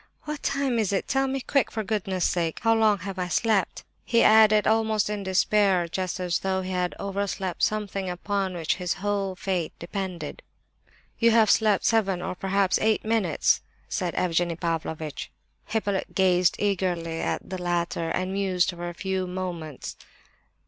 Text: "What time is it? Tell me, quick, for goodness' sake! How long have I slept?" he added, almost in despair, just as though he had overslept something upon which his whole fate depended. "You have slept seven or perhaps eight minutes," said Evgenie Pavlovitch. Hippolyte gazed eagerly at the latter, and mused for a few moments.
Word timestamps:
"What 0.23 0.41
time 0.41 0.79
is 0.79 0.91
it? 0.91 1.07
Tell 1.07 1.27
me, 1.27 1.41
quick, 1.41 1.69
for 1.69 1.83
goodness' 1.83 2.25
sake! 2.27 2.61
How 2.63 2.73
long 2.73 2.97
have 3.01 3.19
I 3.19 3.27
slept?" 3.27 3.83
he 4.03 4.23
added, 4.23 4.65
almost 4.65 5.11
in 5.11 5.21
despair, 5.21 5.87
just 5.87 6.19
as 6.19 6.39
though 6.39 6.63
he 6.63 6.71
had 6.71 6.95
overslept 6.99 7.61
something 7.61 8.09
upon 8.09 8.55
which 8.55 8.77
his 8.77 8.93
whole 8.95 9.35
fate 9.35 9.73
depended. 9.77 10.41
"You 11.19 11.29
have 11.29 11.51
slept 11.51 11.85
seven 11.85 12.19
or 12.19 12.33
perhaps 12.33 12.79
eight 12.81 13.05
minutes," 13.05 13.61
said 13.89 14.15
Evgenie 14.15 14.55
Pavlovitch. 14.55 15.29
Hippolyte 15.65 16.15
gazed 16.15 16.55
eagerly 16.57 17.21
at 17.21 17.47
the 17.47 17.61
latter, 17.61 18.09
and 18.09 18.33
mused 18.33 18.71
for 18.71 18.89
a 18.89 18.95
few 18.95 19.27
moments. 19.27 19.97